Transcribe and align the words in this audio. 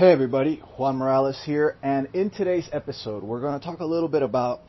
Hey 0.00 0.12
everybody, 0.12 0.62
Juan 0.78 0.96
Morales 0.96 1.38
here, 1.44 1.76
and 1.82 2.08
in 2.14 2.30
today's 2.30 2.66
episode, 2.72 3.22
we're 3.22 3.42
going 3.42 3.60
to 3.60 3.62
talk 3.62 3.80
a 3.80 3.84
little 3.84 4.08
bit 4.08 4.22
about 4.22 4.62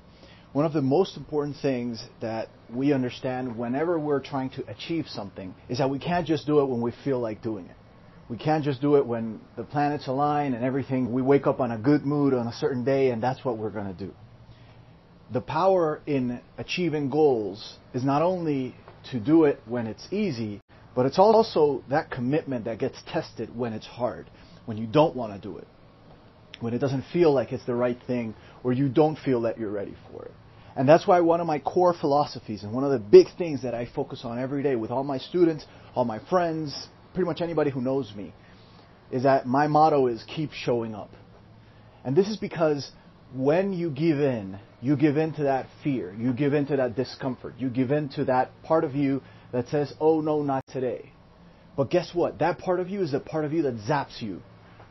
one 0.51 0.65
of 0.65 0.73
the 0.73 0.81
most 0.81 1.15
important 1.15 1.55
things 1.61 2.03
that 2.19 2.49
we 2.69 2.91
understand 2.91 3.57
whenever 3.57 3.97
we're 3.97 4.19
trying 4.19 4.49
to 4.49 4.69
achieve 4.69 5.05
something 5.07 5.55
is 5.69 5.77
that 5.77 5.89
we 5.89 5.99
can't 5.99 6.27
just 6.27 6.45
do 6.45 6.59
it 6.59 6.65
when 6.65 6.81
we 6.81 6.91
feel 7.05 7.21
like 7.21 7.41
doing 7.41 7.65
it. 7.67 7.77
We 8.27 8.35
can't 8.35 8.61
just 8.61 8.81
do 8.81 8.97
it 8.97 9.05
when 9.05 9.39
the 9.55 9.63
planets 9.63 10.07
align 10.07 10.53
and 10.53 10.65
everything. 10.65 11.13
We 11.13 11.21
wake 11.21 11.47
up 11.47 11.61
on 11.61 11.71
a 11.71 11.77
good 11.77 12.05
mood 12.05 12.33
on 12.33 12.45
a 12.47 12.53
certain 12.53 12.83
day 12.83 13.11
and 13.11 13.23
that's 13.23 13.45
what 13.45 13.57
we're 13.57 13.69
going 13.69 13.87
to 13.87 13.93
do. 13.93 14.13
The 15.31 15.39
power 15.39 16.01
in 16.05 16.41
achieving 16.57 17.09
goals 17.09 17.77
is 17.93 18.03
not 18.03 18.21
only 18.21 18.75
to 19.11 19.19
do 19.21 19.45
it 19.45 19.61
when 19.65 19.87
it's 19.87 20.05
easy, 20.11 20.59
but 20.93 21.05
it's 21.05 21.19
also 21.19 21.85
that 21.89 22.11
commitment 22.11 22.65
that 22.65 22.79
gets 22.79 23.01
tested 23.07 23.55
when 23.55 23.71
it's 23.71 23.85
hard, 23.85 24.29
when 24.65 24.77
you 24.77 24.87
don't 24.87 25.15
want 25.15 25.33
to 25.33 25.39
do 25.39 25.57
it, 25.57 25.67
when 26.59 26.73
it 26.73 26.79
doesn't 26.79 27.05
feel 27.13 27.33
like 27.33 27.51
it's 27.51 27.65
the 27.65 27.75
right 27.75 27.97
thing, 28.07 28.35
or 28.63 28.73
you 28.73 28.87
don't 28.87 29.17
feel 29.17 29.41
that 29.41 29.57
you're 29.57 29.71
ready 29.71 29.95
for 30.11 30.25
it. 30.25 30.31
And 30.75 30.87
that's 30.87 31.05
why 31.05 31.19
one 31.19 31.41
of 31.41 31.47
my 31.47 31.59
core 31.59 31.93
philosophies 31.93 32.63
and 32.63 32.71
one 32.71 32.83
of 32.83 32.91
the 32.91 32.99
big 32.99 33.27
things 33.37 33.63
that 33.63 33.73
I 33.73 33.87
focus 33.93 34.21
on 34.23 34.39
every 34.39 34.63
day 34.63 34.75
with 34.75 34.91
all 34.91 35.03
my 35.03 35.17
students, 35.17 35.65
all 35.95 36.05
my 36.05 36.19
friends, 36.29 36.87
pretty 37.13 37.25
much 37.25 37.41
anybody 37.41 37.71
who 37.71 37.81
knows 37.81 38.13
me, 38.15 38.33
is 39.11 39.23
that 39.23 39.45
my 39.45 39.67
motto 39.67 40.07
is 40.07 40.23
keep 40.33 40.51
showing 40.53 40.95
up. 40.95 41.11
And 42.05 42.15
this 42.15 42.29
is 42.29 42.37
because 42.37 42.89
when 43.35 43.73
you 43.73 43.89
give 43.89 44.19
in, 44.19 44.59
you 44.81 44.95
give 44.95 45.17
in 45.17 45.33
to 45.33 45.43
that 45.43 45.67
fear, 45.83 46.15
you 46.17 46.33
give 46.33 46.53
in 46.53 46.65
to 46.67 46.77
that 46.77 46.95
discomfort, 46.95 47.55
you 47.57 47.69
give 47.69 47.91
in 47.91 48.09
to 48.09 48.25
that 48.25 48.51
part 48.63 48.83
of 48.83 48.95
you 48.95 49.21
that 49.51 49.67
says, 49.67 49.93
oh 49.99 50.21
no, 50.21 50.41
not 50.41 50.63
today. 50.67 51.11
But 51.75 51.89
guess 51.89 52.11
what? 52.13 52.39
That 52.39 52.59
part 52.59 52.79
of 52.79 52.89
you 52.89 53.01
is 53.01 53.11
the 53.11 53.19
part 53.19 53.45
of 53.45 53.53
you 53.53 53.63
that 53.63 53.75
zaps 53.79 54.21
you 54.21 54.41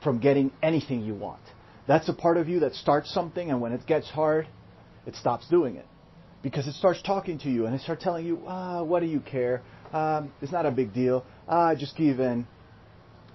from 0.03 0.19
getting 0.19 0.53
anything 0.63 1.03
you 1.03 1.15
want. 1.15 1.43
That's 1.87 2.09
a 2.09 2.13
part 2.13 2.37
of 2.37 2.49
you 2.49 2.61
that 2.61 2.75
starts 2.75 3.13
something 3.13 3.51
and 3.51 3.61
when 3.61 3.73
it 3.73 3.87
gets 3.87 4.09
hard, 4.09 4.48
it 5.07 5.17
stops 5.17 5.48
doing 5.48 5.77
it. 5.77 5.87
Because 6.42 6.67
it 6.67 6.75
starts 6.75 7.03
talking 7.03 7.39
to 7.41 7.51
you 7.51 7.67
and 7.67 7.75
it 7.75 7.83
starts 7.83 8.03
telling 8.03 8.25
you, 8.25 8.42
ah, 8.47 8.83
what 8.83 9.01
do 9.01 9.07
you 9.07 9.20
care? 9.20 9.62
Um, 9.92 10.33
it's 10.41 10.53
not 10.53 10.67
a 10.67 10.70
big 10.70 10.95
deal. 10.95 11.25
Ah, 11.48 11.75
just 11.75 11.97
give 11.97 12.20
in. 12.20 12.47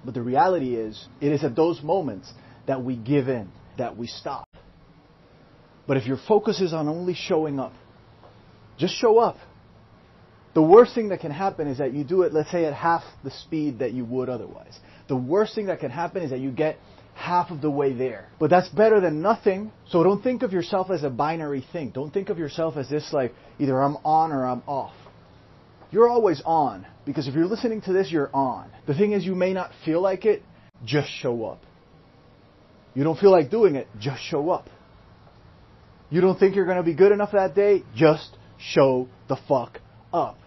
But 0.03 0.13
the 0.13 0.22
reality 0.22 0.75
is, 0.75 1.07
it 1.22 1.31
is 1.31 1.44
at 1.44 1.55
those 1.55 1.81
moments 1.81 2.31
that 2.67 2.83
we 2.83 2.95
give 2.95 3.27
in, 3.27 3.52
that 3.77 3.97
we 3.97 4.07
stop. 4.07 4.47
But 5.88 5.97
if 5.97 6.05
your 6.05 6.17
focus 6.27 6.61
is 6.61 6.73
on 6.73 6.88
only 6.88 7.13
showing 7.13 7.59
up, 7.59 7.73
just 8.77 8.95
show 8.95 9.19
up. 9.19 9.38
The 10.55 10.61
worst 10.61 10.95
thing 10.95 11.09
that 11.09 11.19
can 11.19 11.31
happen 11.31 11.67
is 11.67 11.77
that 11.79 11.93
you 11.93 12.05
do 12.05 12.21
it, 12.23 12.33
let's 12.33 12.49
say, 12.49 12.65
at 12.65 12.73
half 12.73 13.03
the 13.23 13.29
speed 13.29 13.79
that 13.79 13.91
you 13.91 14.05
would 14.05 14.29
otherwise. 14.29 14.79
The 15.09 15.15
worst 15.15 15.53
thing 15.53 15.65
that 15.65 15.81
can 15.81 15.91
happen 15.91 16.23
is 16.23 16.31
that 16.31 16.39
you 16.39 16.49
get 16.49 16.77
half 17.13 17.51
of 17.51 17.61
the 17.61 17.69
way 17.69 17.91
there. 17.93 18.29
But 18.39 18.49
that's 18.49 18.69
better 18.69 19.01
than 19.01 19.21
nothing. 19.21 19.71
So 19.89 20.01
don't 20.01 20.23
think 20.23 20.43
of 20.43 20.53
yourself 20.53 20.89
as 20.89 21.03
a 21.03 21.09
binary 21.09 21.65
thing. 21.73 21.89
Don't 21.89 22.11
think 22.13 22.29
of 22.29 22.39
yourself 22.39 22.77
as 22.77 22.89
this 22.89 23.11
like 23.11 23.33
either 23.59 23.81
I'm 23.81 23.97
on 24.05 24.31
or 24.31 24.45
I'm 24.45 24.63
off. 24.65 24.95
You're 25.91 26.09
always 26.09 26.41
on 26.45 26.87
because 27.05 27.27
if 27.27 27.35
you're 27.35 27.45
listening 27.45 27.81
to 27.81 27.93
this, 27.93 28.09
you're 28.09 28.33
on. 28.33 28.71
The 28.87 28.93
thing 28.93 29.11
is, 29.11 29.25
you 29.25 29.35
may 29.35 29.53
not 29.53 29.71
feel 29.83 30.01
like 30.01 30.25
it, 30.25 30.41
just 30.85 31.09
show 31.09 31.45
up. 31.45 31.61
You 32.93 33.03
don't 33.03 33.19
feel 33.19 33.31
like 33.31 33.51
doing 33.51 33.75
it, 33.75 33.87
just 33.99 34.21
show 34.23 34.49
up. 34.49 34.69
You 36.09 36.21
don't 36.21 36.39
think 36.39 36.55
you're 36.55 36.65
going 36.65 36.77
to 36.77 36.83
be 36.83 36.93
good 36.93 37.11
enough 37.11 37.33
that 37.33 37.55
day, 37.55 37.83
just 37.93 38.37
show 38.57 39.09
the 39.27 39.37
fuck 39.47 39.81
up. 40.13 40.37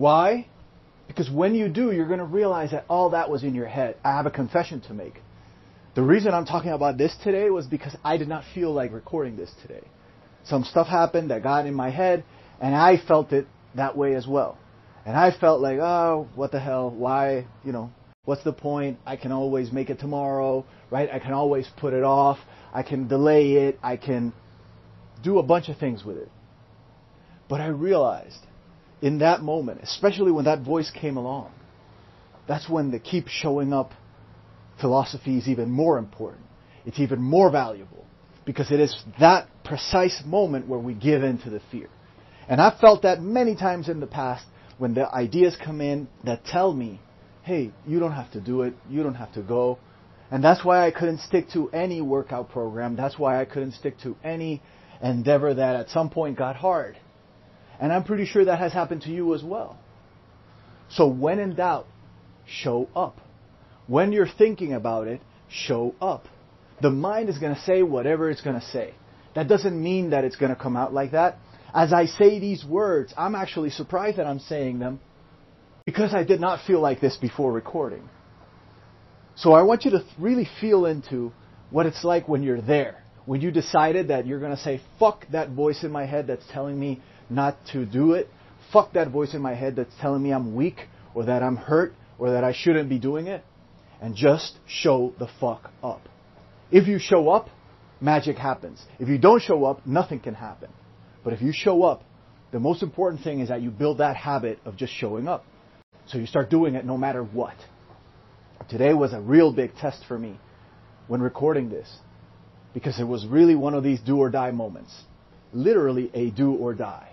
Why? 0.00 0.46
Because 1.08 1.28
when 1.28 1.54
you 1.54 1.68
do, 1.68 1.92
you're 1.92 2.06
going 2.06 2.20
to 2.20 2.24
realize 2.24 2.70
that 2.70 2.86
all 2.88 3.10
that 3.10 3.28
was 3.28 3.44
in 3.44 3.54
your 3.54 3.66
head. 3.66 3.96
I 4.02 4.12
have 4.12 4.24
a 4.24 4.30
confession 4.30 4.80
to 4.88 4.94
make. 4.94 5.20
The 5.94 6.02
reason 6.02 6.32
I'm 6.32 6.46
talking 6.46 6.70
about 6.70 6.96
this 6.96 7.14
today 7.22 7.50
was 7.50 7.66
because 7.66 7.94
I 8.02 8.16
did 8.16 8.26
not 8.26 8.44
feel 8.54 8.72
like 8.72 8.94
recording 8.94 9.36
this 9.36 9.52
today. 9.60 9.82
Some 10.44 10.64
stuff 10.64 10.86
happened 10.86 11.30
that 11.30 11.42
got 11.42 11.66
in 11.66 11.74
my 11.74 11.90
head, 11.90 12.24
and 12.62 12.74
I 12.74 12.96
felt 12.96 13.34
it 13.34 13.46
that 13.74 13.94
way 13.94 14.14
as 14.14 14.26
well. 14.26 14.56
And 15.04 15.18
I 15.18 15.38
felt 15.38 15.60
like, 15.60 15.80
oh, 15.80 16.28
what 16.34 16.50
the 16.50 16.60
hell? 16.60 16.90
Why? 16.90 17.46
You 17.62 17.72
know, 17.72 17.92
what's 18.24 18.42
the 18.42 18.54
point? 18.54 19.00
I 19.04 19.16
can 19.16 19.32
always 19.32 19.70
make 19.70 19.90
it 19.90 19.98
tomorrow, 19.98 20.64
right? 20.90 21.10
I 21.12 21.18
can 21.18 21.34
always 21.34 21.68
put 21.76 21.92
it 21.92 22.04
off. 22.04 22.38
I 22.72 22.82
can 22.84 23.06
delay 23.06 23.52
it. 23.68 23.78
I 23.82 23.98
can 23.98 24.32
do 25.22 25.38
a 25.38 25.42
bunch 25.42 25.68
of 25.68 25.76
things 25.76 26.06
with 26.06 26.16
it. 26.16 26.30
But 27.50 27.60
I 27.60 27.66
realized 27.66 28.46
in 29.02 29.18
that 29.18 29.42
moment, 29.42 29.80
especially 29.82 30.32
when 30.32 30.44
that 30.44 30.62
voice 30.62 30.90
came 30.90 31.16
along, 31.16 31.52
that's 32.46 32.68
when 32.68 32.90
the 32.90 32.98
keep 32.98 33.28
showing 33.28 33.72
up 33.72 33.92
philosophy 34.80 35.38
is 35.38 35.48
even 35.48 35.70
more 35.70 35.98
important. 35.98 36.44
It's 36.84 36.98
even 36.98 37.20
more 37.20 37.50
valuable 37.50 38.04
because 38.44 38.70
it 38.70 38.80
is 38.80 39.02
that 39.20 39.48
precise 39.64 40.22
moment 40.24 40.66
where 40.66 40.78
we 40.78 40.94
give 40.94 41.22
in 41.22 41.38
to 41.42 41.50
the 41.50 41.60
fear. 41.70 41.88
And 42.48 42.60
I've 42.60 42.78
felt 42.80 43.02
that 43.02 43.20
many 43.22 43.54
times 43.54 43.88
in 43.88 44.00
the 44.00 44.06
past 44.06 44.44
when 44.78 44.94
the 44.94 45.08
ideas 45.14 45.56
come 45.62 45.80
in 45.80 46.08
that 46.24 46.44
tell 46.44 46.72
me, 46.72 47.00
hey, 47.42 47.70
you 47.86 48.00
don't 48.00 48.12
have 48.12 48.32
to 48.32 48.40
do 48.40 48.62
it, 48.62 48.74
you 48.88 49.02
don't 49.02 49.14
have 49.14 49.32
to 49.34 49.42
go. 49.42 49.78
And 50.30 50.42
that's 50.42 50.64
why 50.64 50.86
I 50.86 50.90
couldn't 50.90 51.20
stick 51.20 51.50
to 51.52 51.68
any 51.70 52.00
workout 52.00 52.50
program. 52.50 52.96
That's 52.96 53.18
why 53.18 53.40
I 53.40 53.44
couldn't 53.44 53.72
stick 53.72 53.98
to 54.02 54.16
any 54.24 54.62
endeavor 55.02 55.54
that 55.54 55.76
at 55.76 55.88
some 55.90 56.10
point 56.10 56.38
got 56.38 56.56
hard. 56.56 56.96
And 57.80 57.92
I'm 57.92 58.04
pretty 58.04 58.26
sure 58.26 58.44
that 58.44 58.58
has 58.58 58.72
happened 58.72 59.02
to 59.02 59.10
you 59.10 59.34
as 59.34 59.42
well. 59.42 59.78
So 60.90 61.08
when 61.08 61.38
in 61.38 61.54
doubt, 61.54 61.86
show 62.46 62.88
up. 62.94 63.18
When 63.86 64.12
you're 64.12 64.28
thinking 64.28 64.74
about 64.74 65.08
it, 65.08 65.20
show 65.48 65.94
up. 66.00 66.26
The 66.82 66.90
mind 66.90 67.28
is 67.28 67.38
going 67.38 67.54
to 67.54 67.60
say 67.62 67.82
whatever 67.82 68.30
it's 68.30 68.42
going 68.42 68.58
to 68.58 68.66
say. 68.66 68.94
That 69.34 69.48
doesn't 69.48 69.80
mean 69.80 70.10
that 70.10 70.24
it's 70.24 70.36
going 70.36 70.54
to 70.54 70.60
come 70.60 70.76
out 70.76 70.92
like 70.92 71.12
that. 71.12 71.38
As 71.72 71.92
I 71.92 72.06
say 72.06 72.38
these 72.38 72.64
words, 72.64 73.14
I'm 73.16 73.34
actually 73.34 73.70
surprised 73.70 74.18
that 74.18 74.26
I'm 74.26 74.40
saying 74.40 74.78
them 74.78 75.00
because 75.86 76.14
I 76.14 76.24
did 76.24 76.40
not 76.40 76.66
feel 76.66 76.80
like 76.80 77.00
this 77.00 77.16
before 77.16 77.52
recording. 77.52 78.08
So 79.36 79.52
I 79.52 79.62
want 79.62 79.84
you 79.84 79.92
to 79.92 80.04
really 80.18 80.48
feel 80.60 80.84
into 80.86 81.32
what 81.70 81.86
it's 81.86 82.04
like 82.04 82.28
when 82.28 82.42
you're 82.42 82.60
there. 82.60 83.02
When 83.30 83.40
you 83.40 83.52
decided 83.52 84.08
that 84.08 84.26
you're 84.26 84.40
going 84.40 84.56
to 84.56 84.60
say, 84.60 84.80
fuck 84.98 85.24
that 85.30 85.50
voice 85.50 85.84
in 85.84 85.92
my 85.92 86.04
head 86.04 86.26
that's 86.26 86.44
telling 86.50 86.76
me 86.80 87.00
not 87.28 87.56
to 87.70 87.86
do 87.86 88.14
it. 88.14 88.28
Fuck 88.72 88.94
that 88.94 89.12
voice 89.12 89.34
in 89.34 89.40
my 89.40 89.54
head 89.54 89.76
that's 89.76 89.94
telling 90.00 90.20
me 90.20 90.32
I'm 90.32 90.56
weak 90.56 90.88
or 91.14 91.26
that 91.26 91.40
I'm 91.40 91.54
hurt 91.54 91.92
or 92.18 92.32
that 92.32 92.42
I 92.42 92.52
shouldn't 92.52 92.88
be 92.88 92.98
doing 92.98 93.28
it. 93.28 93.44
And 94.00 94.16
just 94.16 94.58
show 94.66 95.14
the 95.20 95.28
fuck 95.38 95.70
up. 95.80 96.08
If 96.72 96.88
you 96.88 96.98
show 96.98 97.28
up, 97.28 97.50
magic 98.00 98.36
happens. 98.36 98.84
If 98.98 99.08
you 99.08 99.16
don't 99.16 99.40
show 99.40 99.64
up, 99.64 99.86
nothing 99.86 100.18
can 100.18 100.34
happen. 100.34 100.70
But 101.22 101.32
if 101.32 101.40
you 101.40 101.52
show 101.52 101.84
up, 101.84 102.02
the 102.50 102.58
most 102.58 102.82
important 102.82 103.22
thing 103.22 103.38
is 103.38 103.48
that 103.48 103.62
you 103.62 103.70
build 103.70 103.98
that 103.98 104.16
habit 104.16 104.58
of 104.64 104.76
just 104.76 104.92
showing 104.92 105.28
up. 105.28 105.44
So 106.06 106.18
you 106.18 106.26
start 106.26 106.50
doing 106.50 106.74
it 106.74 106.84
no 106.84 106.98
matter 106.98 107.22
what. 107.22 107.54
Today 108.68 108.92
was 108.92 109.12
a 109.12 109.20
real 109.20 109.52
big 109.52 109.76
test 109.76 110.04
for 110.08 110.18
me 110.18 110.40
when 111.06 111.20
recording 111.20 111.70
this 111.70 111.88
because 112.74 113.00
it 113.00 113.04
was 113.04 113.26
really 113.26 113.54
one 113.54 113.74
of 113.74 113.82
these 113.82 114.00
do 114.00 114.18
or 114.18 114.30
die 114.30 114.50
moments. 114.50 114.94
Literally 115.52 116.10
a 116.14 116.30
do 116.30 116.52
or 116.52 116.74
die. 116.74 117.10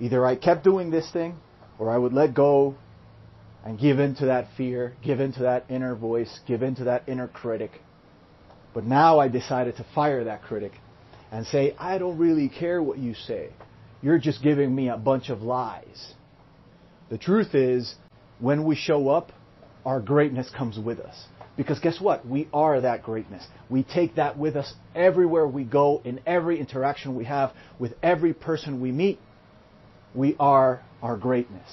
Either 0.00 0.24
I 0.24 0.36
kept 0.36 0.64
doing 0.64 0.90
this 0.90 1.10
thing 1.12 1.36
or 1.78 1.90
I 1.90 1.98
would 1.98 2.12
let 2.12 2.34
go 2.34 2.76
and 3.64 3.78
give 3.78 3.98
in 3.98 4.14
to 4.16 4.26
that 4.26 4.48
fear, 4.56 4.94
give 5.04 5.20
in 5.20 5.32
to 5.34 5.40
that 5.40 5.64
inner 5.68 5.94
voice, 5.94 6.40
give 6.46 6.62
in 6.62 6.74
to 6.76 6.84
that 6.84 7.08
inner 7.08 7.28
critic. 7.28 7.72
But 8.72 8.84
now 8.84 9.18
I 9.18 9.28
decided 9.28 9.76
to 9.76 9.86
fire 9.94 10.24
that 10.24 10.42
critic 10.42 10.72
and 11.32 11.46
say, 11.46 11.74
I 11.78 11.98
don't 11.98 12.18
really 12.18 12.48
care 12.48 12.82
what 12.82 12.98
you 12.98 13.14
say. 13.14 13.50
You're 14.02 14.18
just 14.18 14.42
giving 14.42 14.74
me 14.74 14.88
a 14.88 14.96
bunch 14.96 15.30
of 15.30 15.42
lies. 15.42 16.14
The 17.10 17.18
truth 17.18 17.54
is, 17.54 17.94
when 18.38 18.64
we 18.64 18.76
show 18.76 19.08
up, 19.08 19.32
our 19.84 20.00
greatness 20.00 20.50
comes 20.50 20.78
with 20.78 21.00
us. 21.00 21.26
Because 21.56 21.78
guess 21.80 22.00
what? 22.00 22.26
We 22.26 22.48
are 22.52 22.80
that 22.80 23.02
greatness. 23.02 23.46
We 23.70 23.82
take 23.82 24.16
that 24.16 24.38
with 24.38 24.56
us 24.56 24.72
everywhere 24.94 25.46
we 25.46 25.64
go, 25.64 26.02
in 26.04 26.20
every 26.26 26.60
interaction 26.60 27.16
we 27.16 27.24
have, 27.24 27.52
with 27.78 27.94
every 28.02 28.34
person 28.34 28.80
we 28.80 28.92
meet. 28.92 29.18
We 30.14 30.36
are 30.38 30.82
our 31.02 31.16
greatness. 31.16 31.68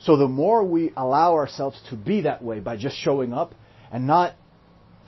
So 0.00 0.16
the 0.16 0.28
more 0.28 0.64
we 0.64 0.92
allow 0.96 1.34
ourselves 1.34 1.80
to 1.90 1.96
be 1.96 2.22
that 2.22 2.42
way 2.42 2.60
by 2.60 2.76
just 2.76 2.96
showing 2.96 3.32
up 3.32 3.54
and 3.90 4.06
not 4.06 4.34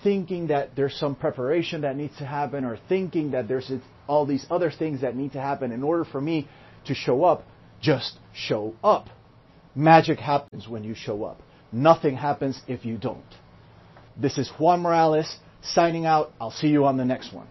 thinking 0.03 0.49
that 0.49 0.77
there's 0.77 0.95
some 0.95 1.15
preparation 1.15 1.81
that 1.83 1.97
needs 1.97 2.17
to 2.19 2.27
happen 2.27 2.65
or 2.65 2.79
thinking 2.89 3.31
that 3.33 3.49
there's 3.49 3.71
all 4.07 4.27
these 4.27 4.47
other 4.51 4.71
things 4.71 5.01
that 5.01 5.17
need 5.17 5.33
to 5.33 5.41
happen 5.41 5.73
in 5.73 5.83
order 5.83 6.05
for 6.05 6.21
me 6.21 6.49
to 6.87 6.95
show 6.95 7.25
up, 7.25 7.45
just 7.81 8.19
show 8.35 8.75
up. 8.85 9.09
Magic 9.75 10.19
happens 10.19 10.69
when 10.69 10.85
you 10.85 10.95
show 10.95 11.25
up. 11.25 11.41
Nothing 11.73 12.17
happens 12.17 12.61
if 12.69 12.85
you 12.85 12.97
don't. 12.97 13.25
This 14.19 14.39
is 14.39 14.51
Juan 14.59 14.81
Morales 14.81 15.37
signing 15.63 16.07
out. 16.07 16.33
I'll 16.41 16.51
see 16.51 16.69
you 16.69 16.87
on 16.87 16.97
the 16.97 17.05
next 17.05 17.35
one. 17.35 17.49